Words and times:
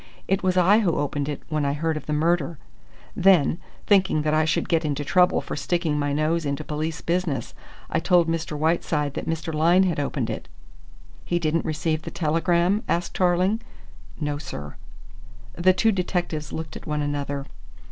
It 0.27 0.41
was 0.41 0.57
I 0.57 0.79
who 0.79 0.95
opened 0.97 1.29
it 1.29 1.43
when 1.47 1.63
I 1.63 1.73
heard 1.73 1.95
of 1.95 2.07
the 2.07 2.11
murder. 2.11 2.57
Then, 3.15 3.59
thinking 3.85 4.23
that 4.23 4.33
I 4.33 4.45
should 4.45 4.67
get 4.67 4.83
into 4.83 5.05
trouble 5.05 5.41
for 5.41 5.55
sticking 5.55 5.99
my 5.99 6.11
nose 6.11 6.43
into 6.43 6.63
police 6.63 7.01
business, 7.01 7.53
I 7.87 7.99
told 7.99 8.27
Mr. 8.27 8.57
Whiteside 8.57 9.13
that 9.13 9.27
Mr. 9.29 9.53
Lyne 9.53 9.83
had 9.83 9.99
opened 9.99 10.31
it." 10.31 10.47
"He 11.23 11.37
didn't 11.37 11.65
receive 11.65 12.01
the 12.01 12.09
telegram?" 12.09 12.81
asked 12.89 13.13
Tarling. 13.13 13.61
"No, 14.19 14.39
sir." 14.39 14.73
The 15.53 15.71
two 15.71 15.91
detectives 15.91 16.51
looked 16.51 16.75
at 16.75 16.87
one 16.87 17.03
another. 17.03 17.45